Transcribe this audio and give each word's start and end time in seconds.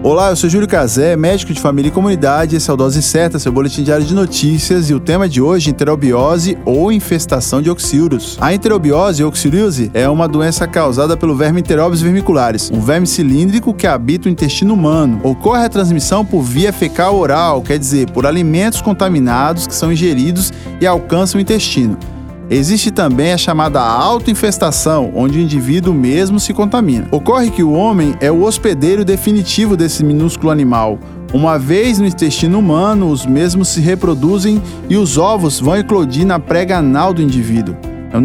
Olá, 0.00 0.30
eu 0.30 0.36
sou 0.36 0.48
Júlio 0.48 0.68
Cazé, 0.68 1.16
médico 1.16 1.52
de 1.52 1.60
família 1.60 1.88
e 1.88 1.92
comunidade. 1.92 2.54
Esse 2.54 2.70
é 2.70 2.72
o 2.72 2.76
Dose 2.76 3.02
Certa, 3.02 3.36
seu 3.36 3.50
boletim 3.50 3.82
diário 3.82 4.06
de 4.06 4.14
notícias. 4.14 4.88
E 4.88 4.94
o 4.94 5.00
tema 5.00 5.28
de 5.28 5.42
hoje, 5.42 5.70
enterobiose 5.70 6.56
ou 6.64 6.92
infestação 6.92 7.60
de 7.60 7.68
oxíuros. 7.68 8.38
A 8.40 8.54
enterobiose 8.54 9.24
ou 9.24 9.28
oxíuriose 9.28 9.90
é 9.92 10.08
uma 10.08 10.28
doença 10.28 10.68
causada 10.68 11.16
pelo 11.16 11.34
verme 11.34 11.60
Enterobius 11.60 12.00
vermiculares, 12.00 12.70
um 12.70 12.80
verme 12.80 13.08
cilíndrico 13.08 13.74
que 13.74 13.88
habita 13.88 14.28
o 14.28 14.30
intestino 14.30 14.72
humano. 14.72 15.20
Ocorre 15.24 15.64
a 15.64 15.68
transmissão 15.68 16.24
por 16.24 16.42
via 16.42 16.72
fecal 16.72 17.16
oral, 17.16 17.60
quer 17.60 17.76
dizer, 17.76 18.08
por 18.12 18.24
alimentos 18.24 18.80
contaminados 18.80 19.66
que 19.66 19.74
são 19.74 19.92
ingeridos 19.92 20.52
e 20.80 20.86
alcançam 20.86 21.38
o 21.38 21.42
intestino. 21.42 21.98
Existe 22.50 22.90
também 22.90 23.34
a 23.34 23.38
chamada 23.38 23.78
autoinfestação, 23.78 25.12
onde 25.14 25.38
o 25.38 25.42
indivíduo 25.42 25.92
mesmo 25.92 26.40
se 26.40 26.54
contamina. 26.54 27.06
Ocorre 27.10 27.50
que 27.50 27.62
o 27.62 27.72
homem 27.72 28.14
é 28.20 28.30
o 28.30 28.42
hospedeiro 28.42 29.04
definitivo 29.04 29.76
desse 29.76 30.02
minúsculo 30.02 30.50
animal. 30.50 30.98
Uma 31.34 31.58
vez 31.58 31.98
no 31.98 32.06
intestino 32.06 32.58
humano, 32.58 33.10
os 33.10 33.26
mesmos 33.26 33.68
se 33.68 33.82
reproduzem 33.82 34.62
e 34.88 34.96
os 34.96 35.18
ovos 35.18 35.60
vão 35.60 35.76
eclodir 35.76 36.26
na 36.26 36.38
prega 36.38 36.78
anal 36.78 37.12
do 37.12 37.20
indivíduo. 37.20 37.76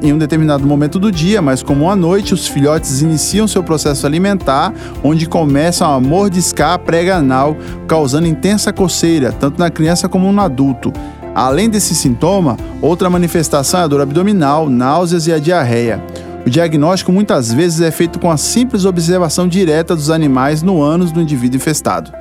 Em 0.00 0.12
um 0.12 0.18
determinado 0.18 0.64
momento 0.64 1.00
do 1.00 1.10
dia, 1.10 1.42
mais 1.42 1.60
comum 1.60 1.90
à 1.90 1.96
noite, 1.96 2.32
os 2.32 2.46
filhotes 2.46 3.02
iniciam 3.02 3.48
seu 3.48 3.64
processo 3.64 4.06
alimentar, 4.06 4.72
onde 5.02 5.26
começam 5.26 5.92
a 5.92 5.98
mordiscar 5.98 6.74
a 6.74 6.78
prega 6.78 7.16
anal, 7.16 7.56
causando 7.88 8.28
intensa 8.28 8.72
coceira, 8.72 9.32
tanto 9.32 9.58
na 9.58 9.70
criança 9.70 10.08
como 10.08 10.30
no 10.30 10.40
adulto. 10.40 10.92
Além 11.34 11.68
desse 11.68 11.94
sintoma, 11.94 12.56
outra 12.80 13.10
manifestação 13.10 13.80
é 13.80 13.82
a 13.82 13.86
dor 13.88 14.00
abdominal, 14.00 14.68
náuseas 14.68 15.26
e 15.26 15.32
a 15.32 15.38
diarreia. 15.38 16.00
O 16.46 16.50
diagnóstico 16.50 17.10
muitas 17.10 17.52
vezes 17.52 17.80
é 17.80 17.90
feito 17.90 18.18
com 18.18 18.30
a 18.30 18.36
simples 18.36 18.84
observação 18.84 19.48
direta 19.48 19.96
dos 19.96 20.10
animais 20.10 20.62
no 20.62 20.80
ânus 20.80 21.10
do 21.10 21.20
indivíduo 21.20 21.56
infestado. 21.56 22.12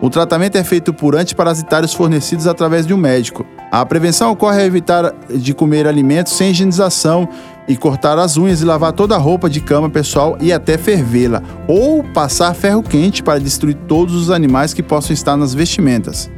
O 0.00 0.08
tratamento 0.08 0.56
é 0.56 0.64
feito 0.64 0.94
por 0.94 1.16
antiparasitários 1.16 1.92
fornecidos 1.92 2.46
através 2.46 2.86
de 2.86 2.94
um 2.94 2.96
médico. 2.96 3.44
A 3.70 3.84
prevenção 3.84 4.30
ocorre 4.30 4.62
a 4.62 4.64
evitar 4.64 5.14
de 5.28 5.52
comer 5.52 5.86
alimentos 5.86 6.32
sem 6.34 6.50
higienização 6.50 7.28
e 7.68 7.76
cortar 7.76 8.18
as 8.18 8.36
unhas 8.36 8.62
e 8.62 8.64
lavar 8.64 8.92
toda 8.92 9.14
a 9.14 9.18
roupa 9.18 9.50
de 9.50 9.60
cama 9.60 9.90
pessoal 9.90 10.38
e 10.40 10.52
até 10.52 10.78
fervê-la, 10.78 11.42
ou 11.68 12.02
passar 12.02 12.54
ferro 12.54 12.82
quente 12.82 13.22
para 13.22 13.38
destruir 13.38 13.76
todos 13.86 14.14
os 14.14 14.30
animais 14.30 14.72
que 14.72 14.82
possam 14.82 15.12
estar 15.12 15.36
nas 15.36 15.52
vestimentas. 15.54 16.30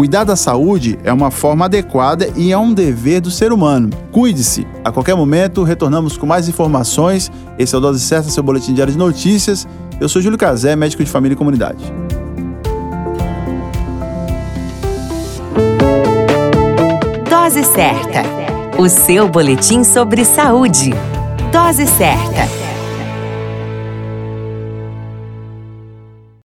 Cuidar 0.00 0.24
da 0.24 0.34
saúde 0.34 0.98
é 1.04 1.12
uma 1.12 1.30
forma 1.30 1.66
adequada 1.66 2.26
e 2.34 2.50
é 2.50 2.56
um 2.56 2.72
dever 2.72 3.20
do 3.20 3.30
ser 3.30 3.52
humano. 3.52 3.90
Cuide-se. 4.10 4.66
A 4.82 4.90
qualquer 4.90 5.14
momento, 5.14 5.62
retornamos 5.62 6.16
com 6.16 6.24
mais 6.24 6.48
informações. 6.48 7.30
Esse 7.58 7.74
é 7.74 7.78
o 7.78 7.82
Dose 7.82 8.00
Certa, 8.00 8.30
seu 8.30 8.42
boletim 8.42 8.72
diário 8.72 8.90
de 8.90 8.98
notícias. 8.98 9.68
Eu 10.00 10.08
sou 10.08 10.22
Júlio 10.22 10.38
Cazé, 10.38 10.74
médico 10.74 11.04
de 11.04 11.10
família 11.10 11.34
e 11.34 11.36
comunidade. 11.36 11.84
Dose 17.28 17.62
Certa, 17.64 18.22
o 18.78 18.88
seu 18.88 19.28
boletim 19.28 19.84
sobre 19.84 20.24
saúde. 20.24 20.94
Dose 21.52 21.86
Certa. 21.86 22.59